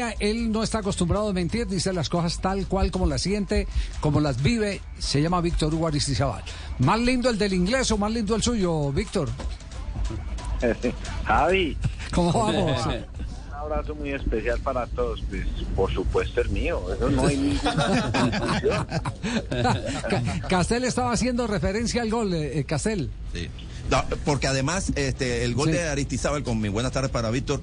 Él 0.00 0.50
no 0.52 0.62
está 0.62 0.78
acostumbrado 0.78 1.28
a 1.28 1.32
mentir, 1.32 1.66
dice 1.66 1.92
las 1.92 2.08
cosas 2.08 2.40
tal 2.40 2.66
cual 2.66 2.90
como 2.90 3.06
las 3.06 3.22
siente, 3.22 3.66
como 4.00 4.20
las 4.20 4.42
vive. 4.42 4.80
Se 4.98 5.20
llama 5.22 5.40
Víctor 5.40 5.74
Hugo 5.74 5.88
Aristizábal. 5.88 6.42
¿Más 6.78 7.00
lindo 7.00 7.30
el 7.30 7.38
del 7.38 7.52
inglés 7.52 7.90
o 7.90 7.98
más 7.98 8.12
lindo 8.12 8.34
el 8.34 8.42
suyo, 8.42 8.92
Víctor? 8.92 9.28
Javi. 11.24 11.76
¿Cómo 12.12 12.32
vamos? 12.32 12.86
Un 12.86 13.04
abrazo 13.54 13.94
muy 13.94 14.10
especial 14.10 14.58
para 14.60 14.86
todos. 14.88 15.22
Pues, 15.28 15.46
por 15.74 15.92
supuesto, 15.92 16.40
el 16.40 16.50
mío. 16.50 16.82
Eso 16.94 17.10
no 17.10 17.26
hay 17.26 17.36
ninguna 17.36 18.30
discusión. 18.30 18.86
Ca- 20.10 20.48
Castel 20.48 20.84
estaba 20.84 21.12
haciendo 21.12 21.46
referencia 21.46 22.02
al 22.02 22.10
gol, 22.10 22.32
eh, 22.34 22.58
eh, 22.60 22.64
Castel. 22.64 23.10
Sí. 23.32 23.48
No, 23.90 24.02
porque 24.24 24.46
además, 24.46 24.92
este, 24.96 25.44
el 25.44 25.54
gol 25.54 25.68
Sí. 25.68 25.74
de 25.74 25.88
Aristizábal, 25.88 26.42
con 26.42 26.58
mi 26.60 26.68
buenas 26.70 26.92
tardes 26.92 27.10
para 27.10 27.30
Víctor, 27.30 27.60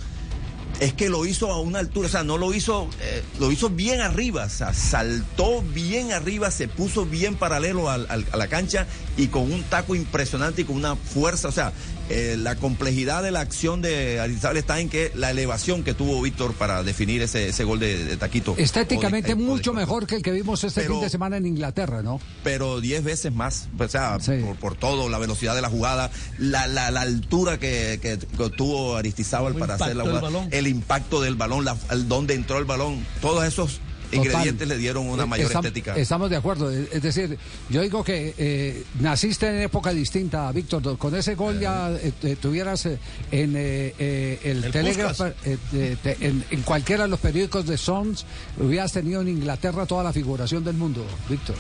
es 0.82 0.94
que 0.96 1.10
lo 1.10 1.28
hizo 1.28 1.52
a 1.52 1.62
una 1.62 1.78
altura, 1.78 2.08
o 2.08 2.10
sea, 2.10 2.24
no 2.24 2.38
lo 2.40 2.54
hizo, 2.56 2.90
eh, 3.02 3.22
lo 3.40 3.52
hizo 3.52 3.70
bien 3.70 4.02
arriba, 4.02 4.46
o 4.46 4.50
sea, 4.50 4.74
saltó 4.74 5.62
bien 5.62 6.12
arriba, 6.12 6.50
se 6.50 6.68
puso 6.68 7.06
bien 7.06 7.36
paralelo 7.36 7.88
al- 7.90 8.08
al- 8.10 8.26
a 8.32 8.36
la 8.38 8.48
cancha 8.48 8.88
y 9.18 9.28
con 9.28 9.52
un 9.52 9.64
taco 9.64 9.96
impresionante 9.96 10.62
y 10.62 10.66
con 10.66 10.76
una 10.78 10.96
fuerza, 10.96 11.48
o 11.50 11.52
sea, 11.52 11.74
eh, 12.10 12.36
la 12.38 12.56
complejidad 12.56 13.24
de 13.24 13.32
la 13.32 13.40
acción 13.40 13.82
de 13.82 14.20
Aristizábal 14.20 14.58
está 14.58 14.80
en 14.80 14.90
que 14.90 15.12
la 15.16 15.32
elevación 15.32 15.84
que 15.84 15.94
tuvo 15.94 16.22
Víctor 16.22 16.54
para 16.54 16.84
definir 16.84 17.22
ese, 17.22 17.50
ese 17.50 17.64
gol 17.64 17.80
de, 17.80 18.04
de 18.04 18.18
taquito. 18.18 18.56
Estéticamente 18.58 19.30
de- 19.30 19.36
de- 19.36 19.42
mucho 19.42 19.72
mejor 19.74 20.08
que 20.08 20.16
el 20.16 20.22
que 20.22 20.32
vimos 20.32 20.64
este 20.64 20.82
Pero- 20.82 20.96
fin 20.96 21.04
de 21.04 21.10
semana 21.10 21.38
en 21.38 21.46
Inglaterra, 21.46 22.02
¿no? 22.02 22.20
pero 22.44 22.82
10 22.82 23.04
veces 23.04 23.34
más, 23.34 23.70
o 23.78 23.88
sea, 23.88 24.18
Sí. 24.20 24.34
por, 24.46 24.56
por 24.58 24.76
todo, 24.76 25.08
la 25.10 25.20
velocidad 25.20 25.56
de 25.56 25.62
la 25.62 25.70
jugada, 25.70 26.10
la, 26.38 26.68
la, 26.68 26.92
la 26.92 27.02
altura 27.02 27.60
que, 27.60 28.00
que- 28.02 28.18
que 28.18 28.50
tuvo 28.50 28.98
Aristizábal 28.98 29.56
para 29.56 29.76
hacer 29.76 29.96
la 29.96 30.04
jugada, 30.04 30.48
el 30.52 30.68
impacto 30.68 31.22
del 31.22 31.36
balón, 31.36 31.64
la, 31.64 31.78
el 31.92 32.08
dónde 32.10 32.34
entró 32.34 32.58
el 32.58 32.66
balón, 32.66 33.06
todos 33.22 33.46
esos 33.46 33.80
Total. 34.12 34.26
ingredientes 34.26 34.68
le 34.68 34.78
dieron 34.78 35.08
una 35.08 35.24
Eh, 35.24 35.26
mayor 35.28 35.52
estam- 35.52 35.60
estética. 35.66 35.96
Estamos 35.98 36.30
de 36.30 36.36
acuerdo. 36.36 36.70
Es 36.72 37.02
decir, 37.02 37.38
yo 37.70 37.82
digo 37.82 38.04
que 38.04 38.34
eh, 38.38 38.84
naciste 39.00 39.48
en 39.48 39.62
época 39.62 39.92
distinta, 39.92 40.52
Víctor. 40.52 40.98
Con 40.98 41.16
ese 41.16 41.36
gol 41.36 41.60
ya 41.60 41.92
eh, 41.92 42.12
te- 42.20 42.36
tuvieras 42.36 42.86
eh, 42.86 43.00
en 43.32 43.56
eh, 43.56 43.94
eh, 43.98 44.40
el, 44.44 44.64
El 44.66 44.72
Telegraph, 44.72 45.22
eh, 45.22 45.58
eh, 45.74 45.98
te- 46.02 46.18
en, 46.26 46.44
en 46.52 46.62
cualquiera 46.64 47.04
de 47.04 47.10
los 47.10 47.20
periódicos 47.20 47.66
de 47.66 47.78
Sons, 47.78 48.26
hubieras 48.60 48.92
tenido 48.92 49.22
en 49.22 49.28
Inglaterra 49.30 49.86
toda 49.86 50.04
la 50.04 50.14
figuración 50.14 50.64
del 50.64 50.76
mundo, 50.76 51.06
Víctor. 51.30 51.56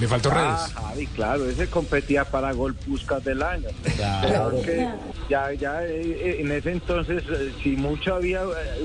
Le 0.00 0.08
faltó 0.08 0.30
Ah, 0.32 0.56
redes. 0.66 0.74
Javi, 0.74 1.06
claro, 1.08 1.48
ese 1.48 1.68
competía 1.68 2.24
para 2.24 2.52
gol 2.52 2.74
Puskas 2.74 3.22
del 3.24 3.42
año. 3.42 3.68
Claro 3.96 4.60
que 4.62 4.88
ya, 5.28 5.52
ya 5.52 5.84
eh, 5.84 6.02
eh, 6.02 6.36
en 6.40 6.50
ese 6.52 6.72
entonces, 6.72 7.22
eh, 7.30 7.52
si 7.62 7.70
mucho 7.76 8.14
había 8.14 8.42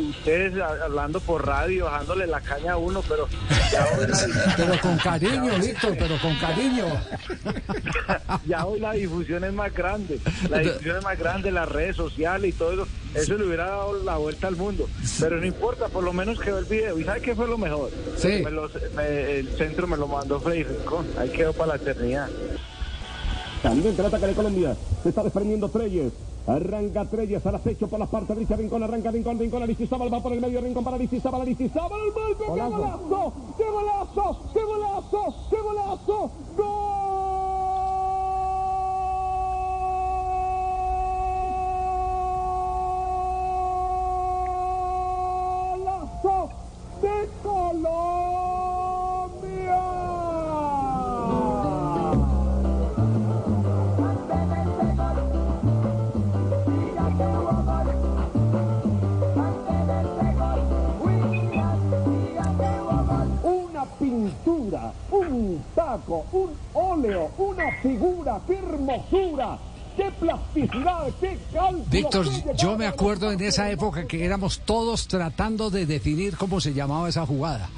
ustedes 0.10 0.54
hablando 0.62 1.20
por 1.20 1.46
radio, 1.46 1.86
bajándole 1.86 2.28
la 2.28 2.42
caña 2.42 2.74
a 2.74 2.78
uno, 2.78 3.02
pero 3.08 3.28
ya 3.72 3.86
hoy 3.98 4.08
la, 4.08 4.54
Pero 4.58 4.82
con 4.82 4.98
cariño, 4.98 5.58
Víctor, 5.60 5.96
pero 5.98 6.18
con 6.20 6.36
cariño. 6.36 6.86
ya 8.46 8.66
hoy 8.66 8.80
la 8.80 8.94
difusión 8.94 9.44
es 9.44 9.54
más 9.54 9.74
grande. 9.74 10.20
La 10.50 10.60
difusión 10.60 10.98
es 10.98 11.04
más 11.04 11.18
grande, 11.18 11.52
las 11.52 11.70
redes 11.70 11.96
sociales 11.96 12.50
y 12.50 12.54
todo 12.54 12.74
eso. 12.74 12.88
Eso 13.16 13.36
le 13.36 13.46
hubiera 13.46 13.66
dado 13.70 14.04
la 14.04 14.18
vuelta 14.18 14.48
al 14.48 14.56
mundo. 14.56 14.88
Pero 15.20 15.38
no 15.38 15.46
importa, 15.46 15.88
por 15.88 16.04
lo 16.04 16.14
menos 16.14 16.40
quedó 16.40 16.60
el 16.60 16.66
video. 16.66 17.00
¿Y 17.00 17.04
sabe 17.04 17.22
qué 17.22 17.36
fue 17.36 17.48
lo 17.48 17.58
mejor? 17.58 17.90
Sí. 18.18 18.42
Me 18.44 18.52
los- 18.52 18.72
me- 18.96 19.40
el 19.40 19.50
centro 19.58 19.88
me 19.88 19.98
lo 19.98 20.08
mandó 20.08 20.40
Freddy 20.40 20.64
Rincón. 20.64 21.08
Ahí 21.18 21.30
quedó 21.30 21.54
para 21.54 21.70
la 21.70 21.76
eternidad. 21.76 22.30
También 23.64 23.96
trata 23.96 24.18
de 24.20 24.34
Colombia. 24.34 24.76
Se 25.04 25.10
está 25.10 25.24
desprendiendo 25.24 25.70
Treyes. 25.70 26.14
Arranca 26.46 27.04
Treyes 27.06 27.46
al 27.46 27.56
acecho 27.56 27.88
por 27.88 28.00
la 28.00 28.06
parte 28.06 28.34
derecha. 28.34 28.56
Rincón, 28.56 28.82
arranca 28.84 29.12
Rincón, 29.12 29.38
Rincón, 29.40 29.64
Aristizábal 29.64 30.14
va 30.14 30.22
por 30.24 30.32
el 30.32 30.40
medio. 30.40 30.62
Rincón 30.62 30.84
para 30.84 30.96
Aristizábal, 30.96 31.42
Aristizábal, 31.42 32.00
el 32.06 32.12
golpe. 32.14 32.44
¡Qué 32.46 32.62
golazo! 32.62 33.34
¡Qué 33.58 33.64
golazo! 33.70 34.40
¡Qué 34.54 34.64
golazo! 34.64 35.36
¡Qué 35.50 35.58
golazo! 35.62 36.32
¡Golazo 36.56 37.17
un 66.08 66.52
óleo, 66.74 67.32
una 67.38 67.72
figura, 67.82 68.42
qué 68.48 68.58
hermosura, 68.58 69.58
qué 69.96 70.12
plasticidad, 70.20 71.08
qué 71.20 71.38
cálculo. 71.54 71.86
Víctor, 71.90 72.28
yo 72.56 72.78
me 72.78 72.88
acuerdo 72.88 73.32
en 73.32 73.42
esa 73.42 73.70
época 73.70 74.08
que 74.08 74.24
éramos 74.24 74.62
todos 74.66 75.08
tratando 75.08 75.70
de 75.70 75.86
definir 75.86 76.38
cómo 76.38 76.62
se 76.62 76.74
llamaba 76.74 77.10
esa 77.10 77.26
jugada. 77.26 77.70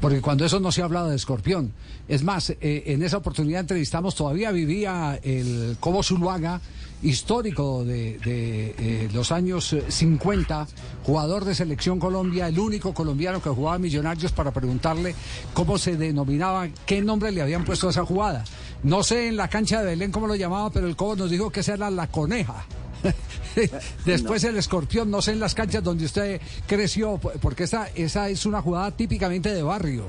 Porque 0.00 0.20
cuando 0.20 0.44
eso 0.44 0.58
no 0.58 0.72
se 0.72 0.82
hablaba 0.82 1.08
de 1.10 1.16
escorpión. 1.16 1.72
Es 2.08 2.24
más, 2.24 2.50
eh, 2.50 2.56
en 2.86 3.02
esa 3.04 3.18
oportunidad 3.18 3.60
entrevistamos, 3.60 4.16
todavía 4.16 4.50
vivía 4.50 5.20
el 5.22 5.76
Cobo 5.78 6.02
Zuluaga, 6.02 6.60
histórico 7.02 7.84
de, 7.84 8.18
de, 8.18 8.74
eh, 8.78 9.08
los 9.12 9.32
años 9.32 9.72
eh, 9.72 9.84
50, 9.88 10.66
jugador 11.04 11.44
de 11.44 11.54
Selección 11.54 11.98
Colombia, 11.98 12.48
el 12.48 12.58
único 12.58 12.94
colombiano 12.94 13.42
que 13.42 13.50
jugaba 13.50 13.78
Millonarios 13.78 14.32
para 14.32 14.50
preguntarle 14.50 15.14
cómo 15.54 15.78
se 15.78 15.96
denominaba, 15.96 16.68
qué 16.86 17.02
nombre 17.02 17.32
le 17.32 17.42
habían 17.42 17.64
puesto 17.64 17.88
a 17.88 17.90
esa 17.90 18.04
jugada. 18.04 18.44
No 18.82 19.02
sé 19.02 19.28
en 19.28 19.36
la 19.36 19.48
cancha 19.48 19.80
de 19.80 19.86
Belén 19.86 20.12
cómo 20.12 20.26
lo 20.26 20.34
llamaba, 20.34 20.70
pero 20.70 20.86
el 20.86 20.96
Cobo 20.96 21.16
nos 21.16 21.30
dijo 21.30 21.50
que 21.50 21.60
esa 21.60 21.74
era 21.74 21.90
la 21.90 22.06
coneja. 22.06 22.64
Después 24.04 24.44
el 24.44 24.56
escorpión, 24.56 25.10
no 25.10 25.22
sé 25.22 25.32
en 25.32 25.40
las 25.40 25.54
canchas 25.54 25.82
donde 25.82 26.04
usted 26.04 26.40
creció, 26.66 27.18
porque 27.18 27.64
esa, 27.64 27.88
esa 27.94 28.28
es 28.28 28.46
una 28.46 28.62
jugada 28.62 28.90
típicamente 28.92 29.52
de 29.52 29.62
barrio. 29.62 30.04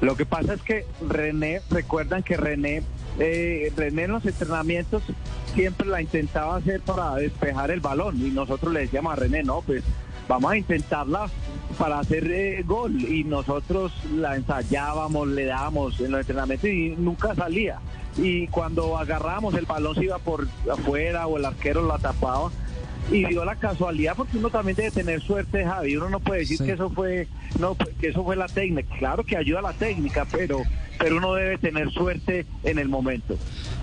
Lo 0.00 0.16
que 0.16 0.24
pasa 0.26 0.54
es 0.54 0.62
que 0.62 0.86
René, 1.06 1.60
recuerdan 1.70 2.22
que 2.22 2.36
René, 2.36 2.82
eh, 3.18 3.70
René 3.76 4.04
en 4.04 4.12
los 4.12 4.24
entrenamientos 4.24 5.02
siempre 5.54 5.86
la 5.88 6.00
intentaba 6.02 6.56
hacer 6.56 6.80
para 6.80 7.14
despejar 7.16 7.70
el 7.70 7.80
balón 7.80 8.16
y 8.24 8.30
nosotros 8.30 8.72
le 8.72 8.80
decíamos 8.80 9.12
a 9.12 9.16
René, 9.16 9.42
no, 9.42 9.62
pues 9.62 9.82
vamos 10.28 10.52
a 10.52 10.56
intentarla 10.56 11.28
para 11.78 11.98
hacer 11.98 12.30
eh, 12.30 12.62
gol 12.64 13.00
y 13.02 13.24
nosotros 13.24 13.92
la 14.14 14.36
ensayábamos, 14.36 15.28
le 15.28 15.44
dábamos 15.46 15.98
en 16.00 16.12
los 16.12 16.20
entrenamientos 16.20 16.68
y 16.70 16.94
nunca 16.96 17.34
salía. 17.34 17.78
Y 18.16 18.46
cuando 18.48 18.98
agarrábamos 18.98 19.54
el 19.54 19.66
balón 19.66 19.94
se 19.94 20.04
iba 20.04 20.18
por 20.18 20.46
afuera 20.70 21.26
o 21.26 21.36
el 21.38 21.44
arquero 21.44 21.86
la 21.86 21.98
tapaba 21.98 22.50
y 23.10 23.24
dio 23.24 23.44
la 23.44 23.56
casualidad 23.56 24.14
porque 24.16 24.36
uno 24.36 24.50
también 24.50 24.76
debe 24.76 24.90
tener 24.90 25.20
suerte 25.22 25.64
Javi 25.64 25.96
uno 25.96 26.10
no 26.10 26.20
puede 26.20 26.40
decir 26.40 26.58
Sí. 26.58 26.64
que 26.64 26.72
eso 26.72 26.90
fue 26.90 27.26
no 27.58 27.74
que 27.98 28.08
eso 28.08 28.22
fue 28.22 28.36
la 28.36 28.46
técnica 28.46 28.94
claro 28.98 29.24
que 29.24 29.36
ayuda 29.36 29.62
la 29.62 29.72
técnica 29.72 30.26
pero 30.30 30.60
pero 31.00 31.16
uno 31.16 31.34
debe 31.34 31.58
tener 31.58 31.90
suerte 31.90 32.46
en 32.62 32.78
el 32.78 32.88
momento 32.88 33.36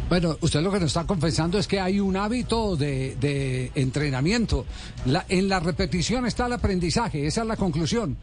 Bueno, 0.08 0.38
usted 0.40 0.62
lo 0.62 0.72
que 0.72 0.80
nos 0.80 0.88
está 0.88 1.06
confesando 1.06 1.58
es 1.60 1.68
que 1.68 1.82
hay 1.82 2.00
un 2.00 2.16
hábito 2.16 2.78
de, 2.78 3.18
de 3.20 3.72
entrenamiento. 3.76 4.66
La- 5.06 5.26
en 5.28 5.50
la 5.50 5.60
repetición 5.60 6.26
está 6.26 6.46
el 6.46 6.54
aprendizaje, 6.54 7.28
esa 7.28 7.42
es 7.42 7.48
la 7.48 7.58
conclusión. 7.58 8.16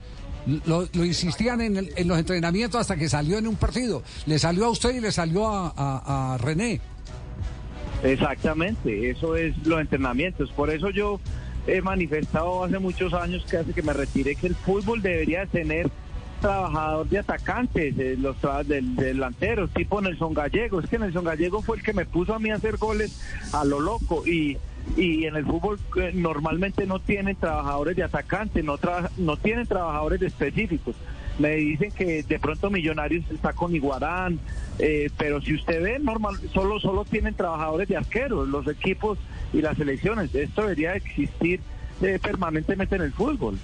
Lo, 0.67 0.89
lo 0.93 1.05
insistían 1.05 1.61
en, 1.61 1.77
el- 1.77 1.93
en 1.97 2.09
los 2.09 2.19
entrenamientos 2.19 2.81
hasta 2.81 2.97
que 2.97 3.09
salió 3.11 3.37
en 3.37 3.47
un 3.49 3.57
partido. 3.57 4.03
Le 4.27 4.39
salió 4.39 4.67
a 4.67 4.71
usted 4.71 4.95
y 4.95 5.01
le 5.01 5.13
salió 5.13 5.47
a, 5.49 5.73
a- 5.77 6.35
a 6.35 6.39
René. 6.39 6.81
Exactamente, 8.03 9.11
eso 9.11 9.37
es 9.37 9.55
los 9.67 9.81
entrenamientos. 9.81 10.51
Por 10.53 10.71
eso 10.71 10.91
yo 10.91 11.21
he 11.67 11.81
manifestado 11.81 12.65
hace 12.65 12.79
muchos 12.79 13.15
años 13.15 13.45
que 13.51 13.57
hace 13.59 13.73
que 13.73 13.83
me 13.83 13.93
retiré 13.95 14.37
que 14.37 14.47
el 14.49 14.55
fútbol 14.55 15.01
debería 15.01 15.41
de 15.41 15.47
tener 15.47 15.91
trabajador 16.49 17.09
de 17.09 17.19
atacantes, 17.19 17.99
eh, 17.99 18.17
los 18.19 18.37
tra- 18.41 18.65
del, 18.65 18.95
delanteros, 18.97 19.71
tipo 19.73 20.01
Nelson 20.01 20.35
Gallego. 20.35 20.81
Es 20.81 20.89
que 20.91 20.99
Nelson 20.99 21.25
Gallego 21.25 21.63
fue 21.63 21.79
el 21.79 21.83
que 21.83 21.93
me 21.95 22.05
puso 22.05 22.35
a 22.35 22.39
mí 22.39 22.51
a 22.51 22.57
hacer 22.57 22.77
goles 22.77 23.17
a 23.53 23.65
lo 23.65 23.81
loco 23.81 24.27
y 24.27 24.59
y 24.99 25.25
en 25.25 25.35
el 25.35 25.47
fútbol 25.47 25.81
eh, 25.97 26.11
normalmente 26.13 26.85
no 26.87 26.99
tienen 26.99 27.37
trabajadores 27.37 27.97
de 27.97 28.03
atacante, 28.03 28.63
no, 28.63 28.77
traba- 28.77 29.11
no 29.17 29.39
tienen 29.39 29.67
trabajadores 29.67 30.21
de 30.21 30.27
específicos. 30.27 30.95
Me 31.39 31.57
dicen 31.57 31.91
que 31.91 32.23
de 32.23 32.39
pronto 32.39 32.69
Millonarios 32.69 33.25
está 33.31 33.55
con 33.55 33.75
Iguarán, 33.75 34.39
eh, 34.79 35.09
pero 35.17 35.41
si 35.41 35.55
usted 35.55 35.83
ve, 35.83 35.99
normal, 36.01 36.35
solo, 36.53 36.79
solo 36.81 37.07
tienen 37.07 37.33
trabajadores 37.35 37.89
de 37.89 37.97
arqueros, 37.97 38.47
los 38.47 38.69
equipos 38.69 39.19
y 39.55 39.63
las 39.63 39.79
selecciones. 39.79 40.35
Esto 40.35 40.61
debería 40.61 40.95
existir 40.97 41.61
eh, 42.03 42.19
permanentemente 42.23 42.97
en 42.97 43.03
el 43.03 43.13
fútbol. 43.13 43.59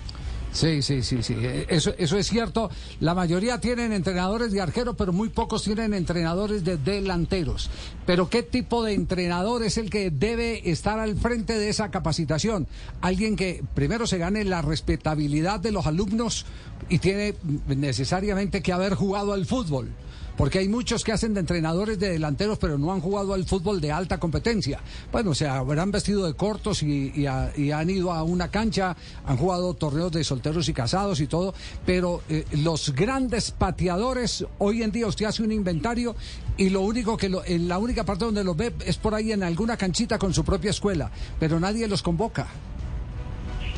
Sí, 0.52 0.82
sí, 0.82 1.02
sí, 1.02 1.22
sí. 1.22 1.34
Eh, 1.38 1.66
Eso, 1.68 1.94
eso 1.96 2.18
es 2.18 2.26
cierto. 2.28 2.70
La 2.98 3.14
mayoría 3.14 3.60
tienen 3.60 3.92
entrenadores 3.92 4.50
de 4.52 4.60
arquero, 4.60 4.94
pero 4.94 5.12
muy 5.12 5.28
pocos 5.28 5.62
tienen 5.62 5.94
entrenadores 5.94 6.64
de 6.64 6.76
delanteros. 6.76 7.70
Pero 8.04 8.28
¿qué 8.28 8.42
tipo 8.42 8.82
de 8.82 8.94
entrenador 8.94 9.62
es 9.62 9.78
el 9.78 9.90
que 9.90 10.10
debe 10.10 10.68
estar 10.70 10.98
al 10.98 11.16
frente 11.16 11.56
de 11.58 11.68
esa 11.68 11.90
capacitación? 11.90 12.66
Alguien 13.00 13.36
que 13.36 13.62
primero 13.74 14.06
se 14.06 14.18
gane 14.18 14.44
la 14.44 14.62
respetabilidad 14.62 15.60
de 15.60 15.70
los 15.72 15.86
alumnos 15.86 16.46
y 16.88 16.98
tiene 16.98 17.34
necesariamente 17.68 18.62
que 18.62 18.72
haber 18.72 18.94
jugado 18.94 19.32
al 19.32 19.46
fútbol. 19.46 19.90
Porque 20.40 20.58
hay 20.58 20.70
muchos 20.70 21.04
que 21.04 21.12
hacen 21.12 21.34
de 21.34 21.40
entrenadores 21.40 21.98
de 21.98 22.12
delanteros, 22.12 22.56
pero 22.56 22.78
no 22.78 22.90
han 22.94 23.02
jugado 23.02 23.34
al 23.34 23.44
fútbol 23.44 23.78
de 23.78 23.92
alta 23.92 24.18
competencia. 24.18 24.80
Bueno, 25.12 25.34
se 25.34 25.46
habrán 25.46 25.90
vestido 25.90 26.24
de 26.24 26.32
cortos 26.32 26.82
y, 26.82 27.26
han 27.26 27.90
ido 27.90 28.10
a 28.10 28.22
una 28.22 28.50
cancha, 28.50 28.96
han 29.26 29.36
jugado 29.36 29.74
torneos 29.74 30.10
de 30.12 30.24
solteros 30.24 30.66
y 30.70 30.72
casados 30.72 31.20
y 31.20 31.26
todo, 31.26 31.52
pero 31.84 32.22
eh, 32.30 32.46
los 32.52 32.94
grandes 32.94 33.50
pateadores, 33.50 34.46
hoy 34.56 34.82
en 34.82 34.92
día 34.92 35.08
usted 35.08 35.26
hace 35.26 35.42
un 35.42 35.52
inventario 35.52 36.16
y 36.56 36.70
lo 36.70 36.80
único 36.80 37.18
que, 37.18 37.28
lo- 37.28 37.42
la 37.46 37.76
única 37.76 38.04
parte 38.04 38.24
donde 38.24 38.42
los 38.42 38.56
ve 38.56 38.72
es 38.86 38.96
por 38.96 39.14
ahí 39.14 39.32
en 39.32 39.42
alguna 39.42 39.76
canchita 39.76 40.18
con 40.18 40.32
su 40.32 40.42
propia 40.42 40.70
escuela, 40.70 41.10
pero 41.38 41.60
nadie 41.60 41.86
los 41.86 42.02
convoca. 42.02 42.48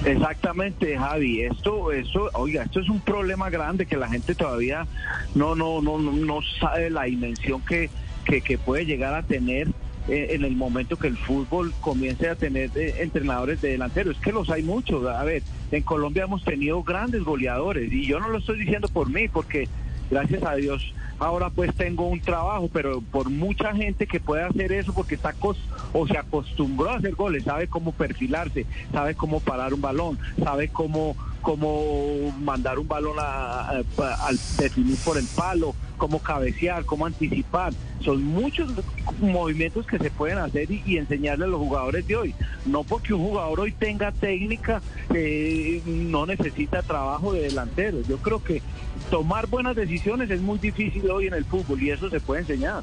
Exactamente, 0.05 0.99
Javi. 0.99 1.43
Esto, 1.43 1.93
esto, 1.93 2.31
oiga, 2.35 2.65
esto 2.65 2.81
es 2.81 2.89
un 2.89 3.01
problema 3.01 3.51
grande 3.51 3.87
que 3.87 3.97
la 3.97 4.09
gente 4.09 4.35
todavía 4.35 4.87
no, 5.35 5.55
no, 5.55 5.81
no, 5.81 5.99
no, 5.99 6.41
sabe 6.61 6.91
la 6.91 7.05
dimensión 7.05 7.63
que, 7.65 7.91
que, 8.25 8.59
puede 8.59 8.85
llegar 8.85 9.15
a 9.15 9.23
tener 9.23 9.69
eh, 10.09 10.29
en 10.31 10.45
el 10.45 10.57
momento 10.57 10.97
que 10.97 11.07
el 11.07 11.17
fútbol 11.17 11.73
comience 11.81 12.29
a 12.29 12.35
tener 12.35 12.71
eh, 12.75 12.97
entrenadores 12.99 13.61
de 13.61 13.71
delanteros. 13.71 14.17
Es 14.17 14.23
que 14.23 14.33
los 14.33 14.51
hay 14.51 14.63
muchos. 14.63 15.07
A 15.07 15.23
ver, 15.23 15.43
en 15.71 15.83
Colombia 15.83 16.25
hemos 16.25 16.45
tenido 16.45 16.83
grandes 16.83 17.23
goleadores 17.23 17.93
y 17.93 18.07
yo 18.07 18.19
no 18.19 18.29
lo 18.29 18.39
estoy 18.39 18.59
diciendo 18.59 18.89
por 18.89 19.09
mí, 19.09 19.29
porque 19.29 19.69
gracias 20.11 20.43
a 20.45 20.55
Dios. 20.55 20.95
Ahora 21.19 21.51
pues 21.51 21.75
tengo 21.77 22.07
un 22.09 22.21
trabajo, 22.21 22.69
pero 22.73 23.01
por 23.01 23.31
mucha 23.31 23.75
gente 23.75 24.07
que 24.07 24.21
puede 24.21 24.43
hacer 24.43 24.73
eso 24.73 24.93
porque 24.93 25.15
está 25.15 25.31
acos- 25.31 25.69
o 25.93 26.07
se 26.07 26.19
acostumbró 26.19 26.91
a 26.91 26.97
hacer 26.97 27.15
goles, 27.15 27.45
sabe 27.45 27.69
cómo 27.69 27.93
perfilarse, 27.93 28.67
sabe 28.93 29.15
cómo 29.15 29.41
parar 29.41 29.73
un 29.75 29.81
balón, 29.81 30.19
sabe 30.43 30.69
cómo 30.69 31.17
cómo 31.43 32.33
mandar 32.41 32.79
un 32.79 32.89
balón 32.89 33.17
a, 33.21 33.69
al 33.69 34.39
definir 34.59 34.97
por 35.05 35.19
el 35.19 35.27
palo, 35.37 35.75
cómo 35.99 36.21
cabecear, 36.21 36.85
cómo 36.85 37.05
anticipar. 37.05 37.73
Son 38.03 38.25
muchos 38.25 38.73
movimientos 39.21 39.87
que 39.87 39.99
se 39.99 40.11
pueden 40.11 40.39
hacer 40.39 40.71
y, 40.71 40.83
y 40.87 40.97
enseñarle 40.97 41.45
a 41.45 41.49
los 41.49 41.61
jugadores 41.61 42.07
de 42.07 42.17
hoy. 42.17 42.35
No 42.65 42.85
porque 42.85 43.13
un 43.13 43.23
jugador 43.23 43.61
hoy 43.61 43.73
tenga 43.73 44.13
técnica, 44.13 44.81
eh, 45.15 45.83
no 45.85 46.27
necesita 46.27 46.83
trabajo 46.83 47.33
de 47.33 47.43
delantero. 47.43 48.01
Yo 48.09 48.17
creo 48.19 48.43
que 48.43 48.63
tomar 49.11 49.47
buenas 49.49 49.77
decisiones 49.77 50.31
es 50.31 50.41
muy 50.41 50.59
difícil 50.59 51.11
hoy 51.11 51.27
en 51.27 51.35
el 51.35 51.45
fútbol 51.45 51.83
y 51.83 51.91
eso 51.91 52.09
se 52.09 52.21
puede 52.21 52.41
enseñar. 52.43 52.83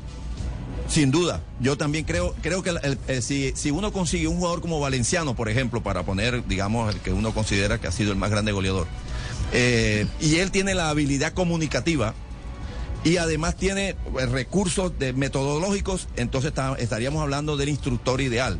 Sin 0.89 1.11
duda, 1.11 1.43
yo 1.59 1.77
también 1.77 2.03
creo, 2.03 2.33
creo 2.41 2.63
que 2.63 2.71
el- 3.07 3.21
si, 3.21 3.53
si 3.55 3.69
uno 3.69 3.91
consigue 3.93 4.27
un 4.27 4.37
jugador 4.37 4.59
como 4.59 4.79
Valenciano, 4.79 5.35
por 5.35 5.47
ejemplo, 5.47 5.83
para 5.83 6.03
poner, 6.03 6.45
digamos, 6.47 6.93
el 6.95 6.99
que 7.01 7.13
uno 7.13 7.31
considera 7.33 7.79
que 7.79 7.87
ha 7.87 7.91
sido 7.91 8.11
el 8.11 8.17
más 8.17 8.31
grande 8.31 8.51
goleador, 8.51 8.87
eh, 9.53 10.07
y 10.19 10.37
él 10.37 10.49
tiene 10.49 10.73
la 10.73 10.89
habilidad 10.89 11.33
comunicativa 11.33 12.15
y 13.03 13.17
además 13.17 13.55
tiene 13.55 13.89
eh, 13.89 14.25
recursos 14.31 14.93
metodológicos, 15.15 16.07
entonces 16.15 16.49
está- 16.49 16.75
estaríamos 16.79 17.21
hablando 17.21 17.55
del 17.55 17.69
instructor 17.69 18.19
ideal. 18.19 18.57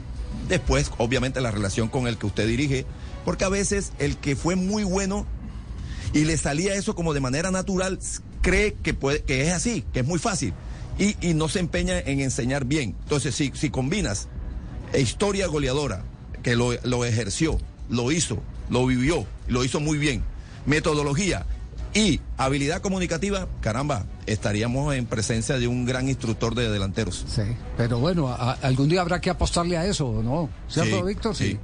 Después, 0.47 0.91
obviamente, 0.99 1.41
la 1.41 1.49
relación 1.49 1.89
con 1.89 2.07
el 2.07 2.17
que 2.19 2.27
usted 2.27 2.47
dirige, 2.47 2.85
porque 3.25 3.43
a 3.45 3.49
veces 3.49 3.91
el 3.97 4.17
que 4.17 4.35
fue 4.35 4.55
muy 4.55 4.83
bueno 4.83 5.25
y 6.13 6.25
le 6.25 6.37
salía 6.37 6.75
eso 6.75 6.93
como 6.95 7.13
de 7.15 7.21
manera 7.21 7.49
natural, 7.49 7.99
cree 8.41 8.73
que, 8.75 8.93
puede, 8.93 9.21
que 9.23 9.47
es 9.47 9.53
así, 9.53 9.83
que 9.93 9.99
es 10.01 10.05
muy 10.07 10.19
fácil, 10.19 10.53
y, 10.99 11.15
y 11.21 11.33
no 11.33 11.47
se 11.49 11.59
empeña 11.59 11.97
en 11.99 12.19
enseñar 12.19 12.65
bien. 12.65 12.95
Entonces, 13.03 13.33
si, 13.33 13.51
si 13.55 13.69
combinas 13.71 14.27
historia 14.97 15.47
goleadora, 15.47 16.03
que 16.43 16.55
lo, 16.55 16.71
lo 16.83 17.05
ejerció, 17.05 17.57
lo 17.89 18.11
hizo, 18.11 18.41
lo 18.69 18.85
vivió, 18.85 19.25
lo 19.47 19.63
hizo 19.63 19.79
muy 19.79 19.97
bien, 19.97 20.21
metodología 20.65 21.45
y 21.93 22.19
habilidad 22.37 22.81
comunicativa, 22.81 23.47
caramba, 23.61 24.05
estaríamos 24.27 24.93
en 24.95 25.05
presencia 25.07 25.57
de 25.57 25.67
un 25.67 25.85
gran 25.85 26.07
instructor 26.07 26.53
de 26.53 26.69
delanteros. 26.69 27.25
Sí, 27.27 27.41
pero 27.77 27.97
bueno, 27.99 28.27
a- 28.29 28.53
algún 28.61 28.89
día 28.89 29.01
habrá 29.01 29.19
que 29.19 29.29
apostarle 29.31 29.75
a 29.77 29.85
eso, 29.87 30.21
¿no? 30.23 30.49
¿Cierto, 30.67 30.97
Sí, 30.99 31.03
Víctor? 31.07 31.35
sí. 31.35 31.57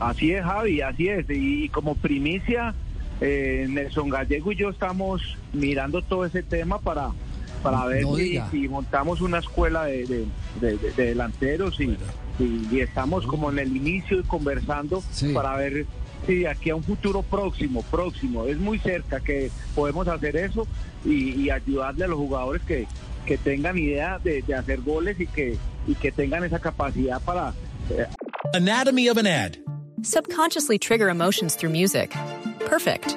Así 0.00 0.32
es, 0.32 0.42
Javi, 0.42 0.80
así 0.80 1.08
es. 1.08 1.26
Y 1.28 1.68
como 1.68 1.94
primicia, 1.94 2.74
eh, 3.20 3.66
Nelson 3.68 4.08
Gallego 4.08 4.50
y 4.52 4.56
yo 4.56 4.70
estamos 4.70 5.20
mirando 5.52 6.02
todo 6.02 6.24
ese 6.24 6.42
tema 6.42 6.80
para, 6.80 7.10
para 7.62 7.84
ver 7.86 8.02
No 8.02 8.16
si, 8.16 8.68
montamos 8.68 9.20
una 9.20 9.38
escuela 9.38 9.84
de, 9.84 10.06
de- 10.06 10.26
de- 10.60 10.76
de- 10.78 10.90
de 10.92 11.04
delanteros 11.06 11.78
y, 11.80 11.96
y- 12.38 12.68
y 12.70 12.80
estamos 12.80 13.26
como 13.26 13.50
en 13.50 13.58
el 13.60 13.76
inicio 13.76 14.20
y 14.20 14.22
conversando 14.24 15.02
Sí. 15.12 15.32
para 15.32 15.56
ver 15.56 15.86
si 16.26 16.36
de 16.36 16.48
aquí 16.48 16.70
a 16.70 16.76
un 16.76 16.82
futuro 16.84 17.22
próximo, 17.22 17.82
próximo, 17.90 18.46
es 18.46 18.58
muy 18.58 18.78
cerca 18.78 19.20
que 19.20 19.50
podemos 19.74 20.06
hacer 20.08 20.36
eso 20.36 20.66
y, 21.04 21.40
y 21.40 21.50
ayudarle 21.50 22.04
a 22.04 22.08
los 22.08 22.18
jugadores 22.18 22.62
que, 22.62 22.86
que 23.26 23.38
tengan 23.38 23.76
idea 23.78 24.18
de, 24.22 24.42
de 24.42 24.54
hacer 24.54 24.80
goles 24.82 25.18
y 25.20 25.26
que, 25.26 25.56
y 25.86 25.94
que 25.94 26.12
tengan 26.12 26.44
esa 26.44 26.58
capacidad 26.60 27.20
para 27.22 27.52
eh, 27.90 28.06
Anatomy 28.54 29.08
of 29.08 29.18
an 29.18 29.26
ad. 29.26 29.52
Subconsciously 30.02 30.78
trigger 30.78 31.08
emotions 31.08 31.56
through 31.56 31.72
music. 31.72 32.12
Perfect. 32.68 33.16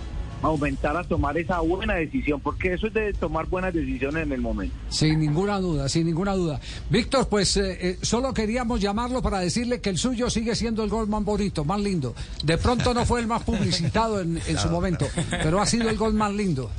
aumentar 0.41 0.97
a 0.97 1.03
tomar 1.03 1.37
esa 1.37 1.59
buena 1.59 1.95
decisión, 1.95 2.39
porque 2.41 2.73
eso 2.73 2.87
es 2.87 2.93
de 2.93 3.13
tomar 3.13 3.47
buenas 3.47 3.73
decisiones 3.73 4.23
en 4.23 4.31
el 4.31 4.41
momento. 4.41 4.75
Sin 4.89 5.19
ninguna 5.19 5.59
duda, 5.59 5.89
sin 5.89 6.05
ninguna 6.07 6.33
duda. 6.33 6.59
Víctor, 6.89 7.27
pues 7.29 7.57
eh, 7.57 7.77
eh, 7.81 7.97
solo 8.01 8.33
queríamos 8.33 8.79
llamarlo 8.79 9.21
para 9.21 9.39
decirle 9.39 9.81
que 9.81 9.89
el 9.89 9.97
suyo 9.97 10.29
sigue 10.29 10.55
siendo 10.55 10.83
el 10.83 10.89
gol 10.89 11.07
más 11.07 11.23
bonito, 11.23 11.63
más 11.63 11.79
lindo. 11.79 12.15
De 12.43 12.57
pronto 12.57 12.93
no 12.93 13.05
fue 13.05 13.19
el 13.19 13.27
más 13.27 13.43
publicitado 13.43 14.21
en, 14.21 14.39
en 14.47 14.57
su 14.57 14.69
momento, 14.69 15.05
pero 15.43 15.61
ha 15.61 15.65
sido 15.65 15.89
el 15.89 15.97
gol 15.97 16.13
más 16.13 16.33
lindo. 16.33 16.69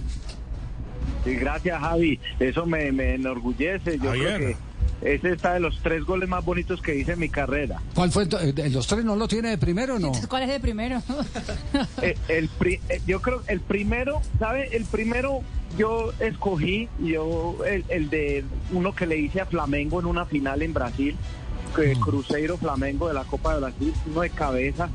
Y 1.24 1.34
gracias, 1.34 1.80
Javi. 1.80 2.18
Eso 2.40 2.66
me, 2.66 2.90
me 2.90 3.14
enorgullece. 3.14 3.98
Yo 3.98 4.10
creo 4.10 4.38
que 4.38 4.56
ese 5.04 5.32
está 5.32 5.54
de 5.54 5.60
los 5.60 5.78
tres 5.82 6.04
goles 6.04 6.28
más 6.28 6.44
bonitos 6.44 6.80
que 6.80 6.94
hice 6.94 7.12
en 7.12 7.18
mi 7.20 7.28
carrera. 7.28 7.80
¿Cuál 7.94 8.10
fue? 8.12 8.26
ento- 8.28 8.38
eh, 8.40 8.70
¿Los 8.70 8.86
tres 8.86 9.04
no 9.04 9.16
lo 9.16 9.26
tiene 9.28 9.50
de 9.50 9.58
primero 9.58 9.96
o 9.96 9.98
no? 9.98 10.12
¿Cuál 10.28 10.44
es 10.44 10.50
el 10.50 10.60
primero? 10.60 11.02
Eh, 12.02 12.16
el 12.28 12.48
pri- 12.48 12.80
eh, 12.88 13.00
yo 13.06 13.20
creo 13.20 13.42
el 13.48 13.60
primero, 13.60 14.20
¿sabe? 14.38 14.68
El 14.76 14.84
primero 14.84 15.40
yo 15.78 16.12
escogí, 16.20 16.88
yo 17.00 17.56
el, 17.66 17.84
el 17.88 18.10
de 18.10 18.44
uno 18.72 18.94
que 18.94 19.06
le 19.06 19.18
hice 19.18 19.40
a 19.40 19.46
Flamengo 19.46 20.00
en 20.00 20.06
una 20.06 20.24
final 20.26 20.62
en 20.62 20.72
Brasil, 20.74 21.16
que 21.74 21.94
Cruzeiro 21.94 22.58
Flamengo 22.58 23.08
de 23.08 23.14
la 23.14 23.24
Copa 23.24 23.54
de 23.54 23.60
Brasil, 23.60 23.94
uno 24.06 24.20
de 24.20 24.30
cabeza, 24.30 24.90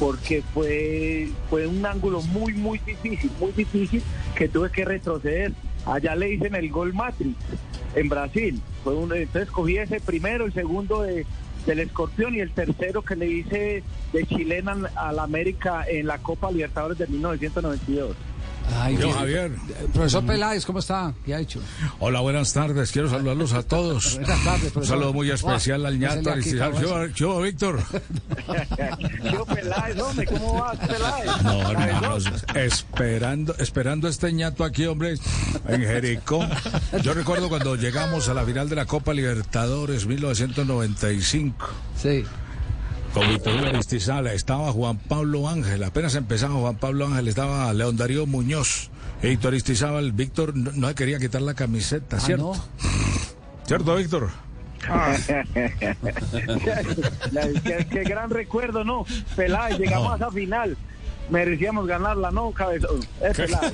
porque 0.00 0.42
fue, 0.54 1.28
fue 1.50 1.66
un 1.66 1.84
ángulo 1.84 2.22
muy, 2.22 2.54
muy 2.54 2.78
difícil, 2.78 3.30
muy 3.38 3.52
difícil, 3.52 4.02
que 4.34 4.48
tuve 4.48 4.70
que 4.70 4.84
retroceder. 4.84 5.52
Allá 5.84 6.14
le 6.16 6.26
dicen 6.26 6.54
el 6.54 6.70
gol 6.70 6.94
Matrix 6.94 7.36
en 7.94 8.08
Brasil. 8.08 8.60
Fue 8.84 8.94
uno, 8.94 9.14
entonces 9.14 9.50
cogí 9.50 9.76
ese 9.76 10.00
primero, 10.00 10.46
el 10.46 10.52
segundo 10.52 11.02
de, 11.02 11.26
del 11.66 11.80
Escorpión 11.80 12.34
y 12.34 12.40
el 12.40 12.50
tercero 12.50 13.02
que 13.02 13.16
le 13.16 13.26
hice 13.28 13.82
de 14.12 14.26
chilena 14.26 14.76
a 14.96 15.12
la 15.12 15.22
América 15.22 15.84
en 15.88 16.06
la 16.06 16.18
Copa 16.18 16.50
Libertadores 16.50 16.98
de 16.98 17.06
1992. 17.06 18.16
Ay, 18.78 18.96
Yo, 18.96 19.12
Javier. 19.12 19.52
Profesor 19.92 20.24
Peláez, 20.26 20.64
¿cómo 20.66 20.78
está? 20.80 21.12
¿Qué 21.24 21.34
ha 21.34 21.40
hecho? 21.40 21.60
Hola, 21.98 22.20
buenas 22.20 22.52
tardes. 22.52 22.90
Quiero 22.92 23.08
saludarlos 23.08 23.52
a 23.52 23.62
todos. 23.62 24.14
Buenas 24.18 24.44
tardes, 24.44 24.64
Un 24.66 24.70
profesor. 24.72 24.96
saludo 24.98 25.12
muy 25.12 25.30
especial 25.30 25.86
al 25.86 25.98
ñato 25.98 26.30
Aristizábal. 26.30 27.12
yo, 27.14 27.40
Víctor. 27.40 27.80
Yo, 29.32 29.44
Peláez, 29.46 29.98
hombre, 30.00 30.26
¿cómo 30.26 30.60
vas, 30.60 30.78
Peláez? 30.78 31.42
No, 31.42 31.70
hermanos, 31.70 32.24
esperando, 32.54 33.54
esperando 33.58 34.08
este 34.08 34.32
ñato 34.32 34.64
aquí, 34.64 34.86
hombre, 34.86 35.14
en 35.68 35.80
Jericó. 35.82 36.44
Yo 37.02 37.14
recuerdo 37.14 37.48
cuando 37.48 37.76
llegamos 37.76 38.28
a 38.28 38.34
la 38.34 38.44
final 38.44 38.68
de 38.68 38.76
la 38.76 38.86
Copa 38.86 39.12
Libertadores 39.14 40.06
1995. 40.06 41.68
Sí. 42.00 42.24
Con 43.14 43.28
Víctor 43.28 43.54
Hugo 43.56 43.66
Aristizábal 43.66 44.28
estaba 44.28 44.72
Juan 44.72 44.96
Pablo 44.96 45.46
Ángel, 45.48 45.82
apenas 45.84 46.14
empezaba 46.14 46.54
Juan 46.54 46.76
Pablo 46.76 47.06
Ángel, 47.06 47.28
estaba 47.28 47.72
León 47.74 47.96
Darío 47.96 48.26
Muñoz. 48.26 48.90
Y 49.22 49.28
Víctor 49.28 49.48
Aristizábal, 49.52 50.12
Víctor 50.12 50.56
no, 50.56 50.72
no 50.72 50.94
quería 50.94 51.18
quitar 51.18 51.42
la 51.42 51.52
camiseta, 51.54 52.16
Ah, 52.16 52.20
¿cierto? 52.20 52.54
no. 52.54 52.64
¿Cierto, 53.66 53.96
Víctor? 53.96 54.30
qué, 57.64 57.86
qué 57.90 58.02
gran 58.04 58.30
recuerdo, 58.30 58.82
¿no? 58.82 59.04
Peláez, 59.36 59.78
llegamos 59.78 60.08
No. 60.08 60.12
a 60.14 60.16
esa 60.16 60.30
final. 60.30 60.76
Merecíamos 61.30 61.86
ganarla, 61.86 62.30
¿no, 62.30 62.50
cabezón? 62.52 63.00
Peláez. 63.20 63.72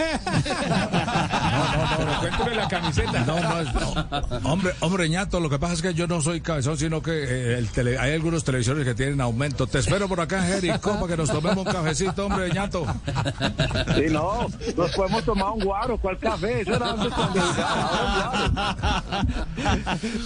No, 0.69 1.99
no, 1.99 2.05
no, 2.13 2.21
cuéntame 2.21 2.55
la 2.55 2.69
camiseta. 2.69 3.21
No, 3.25 3.41
no, 3.41 3.61
es- 3.61 3.75
no. 3.75 4.51
Hombre, 4.53 4.73
hombre, 4.81 5.09
ñato, 5.09 5.41
lo 5.41 5.51
que 5.51 5.59
pasa 5.59 5.75
es 5.75 5.83
que 5.83 5.95
yo 5.95 6.07
no 6.07 6.21
soy 6.21 6.41
cabezón, 6.41 6.77
sino 6.79 7.03
que 7.03 7.11
eh, 7.25 7.59
el 7.59 7.69
tele- 7.71 7.99
hay 7.99 8.13
algunos 8.13 8.45
televisores 8.45 8.85
que 8.85 8.95
tienen 8.95 9.21
aumento. 9.21 9.67
Te 9.67 9.79
espero 9.81 10.09
por 10.09 10.21
acá, 10.21 10.43
Jericó, 10.43 10.95
para 11.01 11.09
que 11.09 11.17
nos 11.17 11.31
tomemos 11.31 11.67
un 11.67 11.73
cafecito, 11.73 12.27
hombre, 12.27 12.51
ñato. 12.53 12.87
Sí, 13.97 14.05
no, 14.11 14.47
nos 14.77 14.91
podemos 14.93 15.25
tomar 15.25 15.51
un 15.53 15.61
guaro, 15.65 15.99
¿cuál 15.99 16.19
café? 16.19 16.61
Eso 16.61 16.75
era 16.77 16.91
antes 16.91 17.13
cuando. 17.13 17.41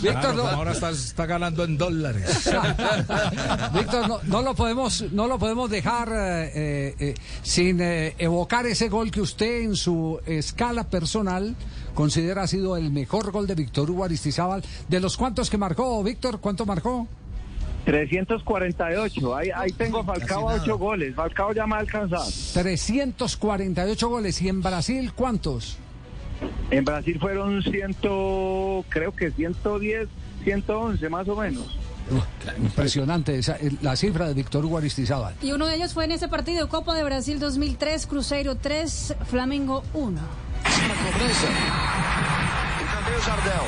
Víctor, 0.02 0.20
Claro, 0.34 0.48
ahora 0.48 0.72
está, 0.72 0.90
está 0.90 1.26
ganando 1.26 1.64
en 1.64 1.78
dólares. 1.78 2.50
Víctor, 3.74 4.08
no, 4.08 4.20
no 4.24 4.42
lo 4.42 4.54
podemos, 4.54 5.04
no 5.12 5.26
lo 5.26 5.38
podemos 5.38 5.70
dejar 5.70 6.08
eh, 6.12 6.94
eh, 6.98 7.11
eh, 7.12 7.22
sin 7.42 7.80
eh, 7.80 8.14
evocar 8.18 8.66
ese 8.66 8.88
gol 8.88 9.10
que 9.10 9.20
usted 9.20 9.62
en 9.62 9.76
su 9.76 10.20
escala 10.26 10.84
personal 10.84 11.54
considera 11.94 12.42
ha 12.42 12.46
sido 12.46 12.76
el 12.76 12.90
mejor 12.90 13.30
gol 13.30 13.46
de 13.46 13.54
Víctor 13.54 13.90
Hugo 13.90 14.04
Aristizábal. 14.04 14.62
¿De 14.88 15.00
los 15.00 15.16
cuantos 15.16 15.50
que 15.50 15.58
marcó, 15.58 16.02
Víctor? 16.02 16.40
¿Cuánto 16.40 16.66
marcó? 16.66 17.06
348, 17.84 19.36
ahí, 19.36 19.48
ahí 19.54 19.72
tengo 19.72 19.98
a 19.98 20.04
Falcao 20.04 20.48
a 20.48 20.54
ocho 20.54 20.78
goles. 20.78 21.14
Falcao 21.14 21.52
ya 21.52 21.66
me 21.66 21.74
ha 21.74 21.78
alcanzado. 21.78 22.28
348 22.54 24.08
goles. 24.08 24.40
¿Y 24.40 24.48
en 24.48 24.62
Brasil 24.62 25.12
cuántos? 25.14 25.78
En 26.70 26.84
Brasil 26.84 27.18
fueron 27.20 27.62
ciento, 27.62 28.84
creo 28.88 29.12
que 29.14 29.30
110, 29.30 30.08
111 30.44 31.08
más 31.08 31.28
o 31.28 31.36
menos. 31.36 31.78
Impresionante 32.58 33.38
esa, 33.38 33.56
eh, 33.56 33.72
la 33.80 33.96
cifra 33.96 34.26
de 34.26 34.34
Víctor 34.34 34.64
Hugo 34.64 34.78
Aristizábal. 34.78 35.34
Y 35.42 35.52
uno 35.52 35.66
de 35.66 35.76
ellos 35.76 35.94
fue 35.94 36.04
en 36.04 36.12
ese 36.12 36.28
partido 36.28 36.68
Copa 36.68 36.94
de 36.94 37.04
Brasil 37.04 37.38
2003, 37.38 38.06
Cruzeiro 38.06 38.56
3, 38.56 39.14
Flamengo 39.26 39.82
1. 39.94 40.20
cobrança. 41.12 41.46
O 43.16 43.20
Jardel. 43.20 43.66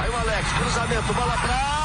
Aí 0.00 0.10
o 0.10 0.16
Alex, 0.16 0.48
cruzamento, 0.58 1.12
bola 1.14 1.36
pra 1.42 1.75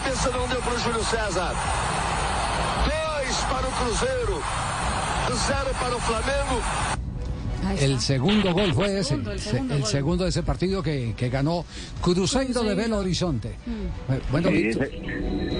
cabeça, 0.00 0.30
não 0.30 0.46
deu 0.48 0.60
para 0.60 0.74
o 0.74 0.78
Júlio 0.78 1.04
César. 1.04 1.54
Dois 2.84 3.36
para 3.50 3.66
o 3.68 3.72
Cruzeiro. 3.72 4.42
Zero 5.46 5.74
para 5.80 5.96
o 5.96 6.00
Flamengo. 6.00 6.62
El 7.80 8.00
segundo 8.00 8.52
gol 8.54 8.72
fue 8.72 8.98
ese, 8.98 9.10
segundo, 9.10 9.32
el 9.32 9.40
se- 9.40 9.50
segundo 9.50 9.74
el 9.74 9.84
segundo 9.84 10.24
de 10.24 10.30
ese 10.30 10.42
partido 10.42 10.82
que, 10.82 11.14
que 11.16 11.28
ganó 11.28 11.64
Cruzeiro 12.00 12.62
de 12.62 12.74
Belo 12.74 12.98
Horizonte. 12.98 13.48
Eh, 13.50 14.20
Bueno, 14.30 14.48
Sí, 14.48 14.68
ese, 14.68 14.90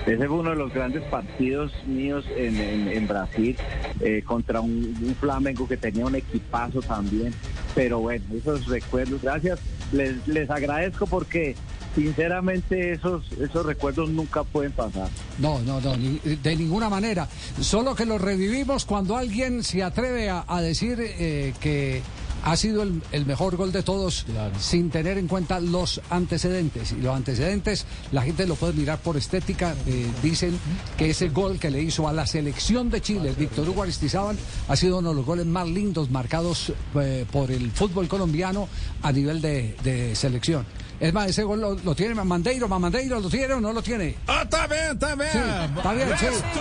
ese 0.07 0.17
fue 0.27 0.39
uno 0.39 0.51
de 0.51 0.57
los 0.57 0.73
grandes 0.73 1.03
partidos 1.05 1.71
míos 1.87 2.25
en, 2.37 2.57
en- 2.57 2.89
en 2.89 3.07
Brasil 3.07 3.57
eh, 4.01 4.23
contra 4.25 4.61
un, 4.61 4.97
un 5.03 5.17
Flamengo 5.21 5.69
que 5.69 5.77
tenía 5.77 6.07
un 6.07 6.15
equipazo 6.15 6.81
también. 6.81 7.35
Pero 7.75 7.99
bueno, 8.01 8.25
esos 8.37 8.67
recuerdos, 8.67 9.21
gracias. 9.21 9.59
Les, 9.93 10.27
les 10.27 10.49
agradezco 10.51 11.07
porque 11.07 11.57
sinceramente 12.03 12.93
esos, 12.93 13.25
esos 13.33 13.67
recuerdos 13.67 14.09
nunca 14.11 14.45
pueden 14.45 14.73
pasar. 14.73 15.09
no, 15.39 15.61
no, 15.61 15.81
no, 15.81 15.97
ni- 15.97 16.19
de 16.19 16.57
ninguna 16.57 16.89
manera. 16.89 17.29
Solo 17.61 17.95
que 17.95 18.07
lo 18.07 18.19
revivimos 18.19 18.85
cuando 18.85 19.17
alguien 19.17 19.63
se 19.65 19.83
atreve 19.83 20.31
a, 20.31 20.45
a 20.47 20.61
decir 20.61 20.97
eh, 21.01 21.55
que 21.61 22.03
ha 22.45 22.57
sido 22.57 22.85
el, 22.85 23.03
el 23.11 23.27
mejor 23.27 23.57
gol 23.57 23.73
de 23.73 23.83
todos 23.83 24.25
sin 24.61 24.91
tener 24.91 25.19
en 25.19 25.27
cuenta 25.27 25.59
los 25.59 26.01
antecedentes. 26.09 26.93
Y 26.93 27.03
los 27.03 27.15
antecedentes, 27.17 27.85
la 28.13 28.23
gente 28.23 28.47
lo 28.47 28.55
puede 28.55 28.75
mirar 28.75 28.99
por 29.01 29.17
estética. 29.17 29.75
eh, 29.87 30.07
dicen 30.23 30.57
que 30.97 31.11
ese 31.11 31.31
gol 31.31 31.59
que 31.59 31.69
le 31.71 31.83
hizo 31.83 32.07
a 32.07 32.13
la 32.13 32.27
selección 32.27 32.91
de 32.91 33.01
Chile, 33.01 33.35
Víctor 33.37 33.69
Hugo 33.69 33.83
Aristizábal, 33.83 34.37
ha 34.69 34.77
sido 34.77 34.99
uno 34.99 35.09
de 35.11 35.17
los 35.17 35.27
goles 35.27 35.47
más 35.47 35.67
lindos 35.69 36.11
marcados 36.11 36.73
eh, 36.95 37.27
por 37.33 37.51
el 37.51 37.73
fútbol 37.73 38.07
colombiano 38.07 38.69
a 39.03 39.11
nivel 39.11 39.41
de, 39.43 39.77
de 39.83 40.15
selección. 40.15 40.65
Es 41.01 41.15
más, 41.15 41.29
ese 41.29 41.45
gol 41.45 41.61
lo, 41.61 41.75
lo 41.75 41.95
tiene 41.95 42.15
Mamandeiro, 42.15 42.67
Mamandeiro, 42.67 43.21
¿lo 43.21 43.29
tiene 43.29 43.55
o 43.55 43.61
no 43.61 43.73
lo 43.73 43.81
tiene? 43.83 44.17
Ah, 44.27 44.41
está 44.43 44.67
bien, 44.67 44.91
está 44.93 45.15
bien. 45.15 45.31
Sí, 45.33 45.39
está 45.77 45.93
bien, 45.93 46.09
sí. 46.19 46.27
Resto. 46.27 46.61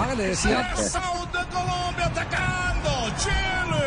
Hágale, 0.00 0.22
decía. 0.24 0.74
Seleção 0.74 1.26
de 1.26 1.46
Colômbia 1.54 2.06
atacando. 2.06 2.90
Chile. 3.16 3.85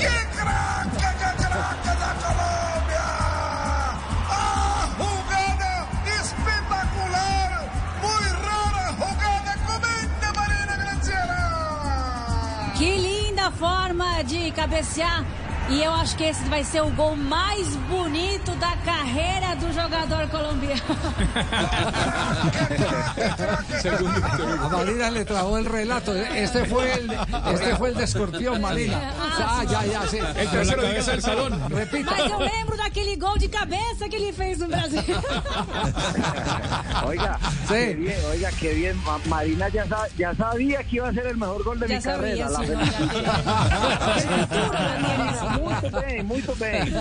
¡Qué 0.00 0.14
craque, 0.36 1.06
qué 1.20 1.30
craque 1.36 1.92
da 2.00 2.10
Colômbia! 2.22 3.06
¡Ah, 4.30 4.88
jugada 4.98 5.72
espetacular! 6.20 7.50
Muy 8.02 8.26
rara 8.44 8.86
jugada, 8.98 9.52
comente 9.66 10.26
Marina 10.36 10.74
Granciera. 10.76 11.40
Que 12.76 12.90
linda 12.98 13.46
forma 13.52 14.22
de 14.24 14.50
cabecear. 14.52 15.24
E 15.70 15.82
eu 15.82 15.94
acho 15.94 16.16
que 16.16 16.24
esse 16.24 16.44
vai 16.48 16.62
ser 16.62 16.82
o 16.82 16.90
gol 16.90 17.16
mais 17.16 17.74
bonito 17.88 18.54
da 18.56 18.73
carreira 19.14 19.54
do 19.56 19.72
jogador 19.72 20.28
colombiano. 20.28 20.82
A 24.64 24.68
Marina 24.68 25.10
le 25.10 25.24
trajo 25.24 25.58
el 25.58 25.64
relato. 25.66 26.14
Este 26.14 26.64
fue 26.64 26.92
el, 26.94 27.10
este 27.52 27.76
fue 27.76 27.90
el 27.90 27.94
de 27.94 28.04
Escorpión, 28.04 28.60
Marina. 28.60 29.12
Ah, 29.20 29.64
ya, 29.68 29.84
ya, 29.84 30.06
sí. 30.08 30.18
El 30.18 30.48
tercero 30.48 30.82
diga 30.82 31.02
del 31.02 31.22
salón. 31.22 31.70
Repita. 31.70 32.10
Mas 32.10 32.30
eu 32.30 32.40
lembro 32.40 32.76
daquele 32.76 33.16
gol 33.16 33.38
de 33.38 33.48
cabeça 33.48 34.08
que 34.08 34.16
ele 34.16 34.32
fez 34.32 34.58
no 34.58 34.66
Brasil. 34.66 35.02
Oiga, 37.06 37.38
Sí. 37.68 37.74
qué 37.74 37.94
bien, 37.94 38.16
oiga, 38.30 38.50
qué 38.60 38.74
bien. 38.74 38.96
Ma- 39.04 39.18
Marina 39.28 39.68
ya, 39.68 39.86
sa- 39.88 40.08
ya 40.18 40.34
sabía 40.34 40.82
que 40.84 40.96
iba 40.96 41.08
a 41.08 41.12
ser 41.14 41.26
el 41.26 41.36
mejor 41.36 41.64
gol 41.64 41.80
de 41.80 41.88
Ya 41.88 41.96
mi 41.96 42.02
carrera. 42.02 42.48
sabía, 42.48 42.66
la 42.66 42.66
sí. 42.66 42.72
Muito 45.60 45.90
bem, 46.00 46.22
muito 46.24 46.54
bem. 46.56 46.92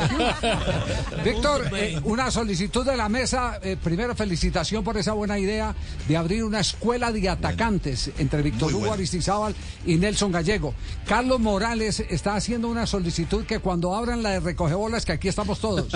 Víctor, 1.24 1.70
eh, 1.78 2.00
una 2.04 2.30
solicitud 2.32 2.86
de 2.86 2.96
la 2.98 3.10
mesa. 3.10 3.60
Eh, 3.62 3.78
primero, 3.82 4.16
felicitación 4.16 4.84
por 4.84 4.98
esa 4.98 5.14
buena 5.14 5.38
idea 5.40 5.74
de 6.08 6.18
abrir 6.18 6.44
una 6.44 6.60
escuela 6.60 7.12
de 7.12 7.30
atacantes 7.30 8.12
entre 8.18 8.42
Víctor 8.42 8.64
Muy 8.68 8.74
Hugo 8.74 8.80
bueno. 8.82 8.94
Aristizábal 8.96 9.56
y 9.86 9.96
Nelson 9.98 10.32
Gallego. 10.32 10.74
Carlos 11.08 11.40
Morales 11.40 12.00
está 12.10 12.36
haciendo 12.36 12.68
una 12.70 12.86
solicitud 12.88 13.46
que 13.46 13.60
cuando 13.60 13.96
abran 13.96 14.24
la 14.24 14.32
de 14.32 14.40
recogebolas, 14.40 15.06
que 15.06 15.12
aquí 15.14 15.28
estamos 15.28 15.60
todos. 15.60 15.88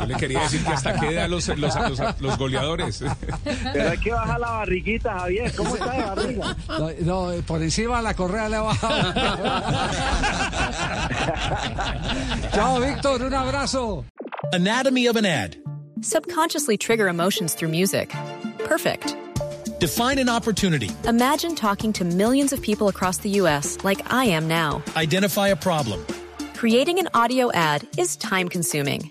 Yo 0.00 0.06
le 0.06 0.14
quería 0.16 0.40
decir 0.40 0.62
que 0.64 0.72
hasta 0.72 0.94
qué 0.98 1.08
edad 1.08 1.28
los, 1.28 1.46
los, 1.62 1.98
los, 1.98 2.20
los 2.20 2.38
goleadores. 2.38 3.02
Pero 3.72 3.90
hay 3.90 3.98
que 3.98 4.12
bajar 4.12 4.40
la 4.40 4.50
barriguita, 4.50 5.20
Javier. 5.20 5.54
¿Cómo 5.54 5.76
está 5.76 5.92
de 5.92 6.02
barriga? 6.02 6.56
No, 6.68 6.90
no, 7.00 7.42
por 7.42 7.62
encima 7.62 8.02
la 8.02 8.14
correa 8.14 8.48
le 8.48 8.56
ha 8.56 8.62
bajado. 8.62 9.14
Chao, 12.54 12.80
Víctor, 12.80 13.22
un 13.22 13.34
abrazo. 13.34 14.04
Anatomy 14.52 15.06
of 15.06 15.16
an 15.16 15.24
ad. 15.24 15.56
Subconsciously 16.02 16.76
trigger 16.76 17.08
emotions 17.08 17.54
through 17.54 17.70
music. 17.70 18.10
Perfect. 18.64 19.16
Define 19.78 20.18
an 20.18 20.28
opportunity. 20.28 20.90
Imagine 21.08 21.54
talking 21.54 21.92
to 21.94 22.04
millions 22.04 22.52
of 22.52 22.60
people 22.62 22.88
across 22.88 23.18
the 23.18 23.30
U.S. 23.30 23.78
like 23.82 24.12
I 24.12 24.26
am 24.26 24.46
now. 24.46 24.82
Identify 24.96 25.48
a 25.48 25.56
problem. 25.56 26.04
Creating 26.54 26.98
an 27.00 27.08
audio 27.14 27.50
ad 27.52 27.86
is 27.98 28.16
time 28.16 28.48
consuming. 28.48 29.10